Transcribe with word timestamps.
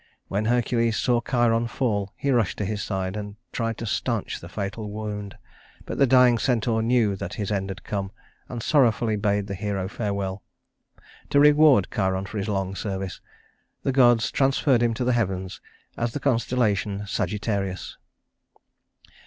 When 0.29 0.45
Hercules 0.45 0.97
saw 0.97 1.21
Chiron 1.21 1.67
fall, 1.67 2.11
he 2.17 2.31
rushed 2.31 2.57
to 2.57 2.65
his 2.65 2.81
side 2.81 3.15
and 3.15 3.35
tried 3.51 3.77
to 3.77 3.85
stanch 3.85 4.39
the 4.39 4.49
fatal 4.49 4.89
wound; 4.89 5.37
but 5.85 5.99
the 5.99 6.07
dying 6.07 6.39
centaur 6.39 6.81
knew 6.81 7.15
that 7.15 7.35
his 7.35 7.51
end 7.51 7.69
had 7.69 7.83
come, 7.83 8.11
and 8.49 8.63
sorrowfully 8.63 9.15
bade 9.15 9.45
the 9.45 9.53
hero 9.53 9.87
farewell. 9.87 10.41
To 11.29 11.39
reward 11.39 11.87
Chiron 11.93 12.25
for 12.25 12.39
his 12.39 12.49
long 12.49 12.73
service, 12.73 13.21
the 13.83 13.91
gods 13.91 14.31
transferred 14.31 14.81
him 14.81 14.95
to 14.95 15.03
the 15.03 15.13
heavens 15.13 15.61
as 15.95 16.13
the 16.13 16.19
constellation 16.19 17.05
Sagittarius. 17.05 17.95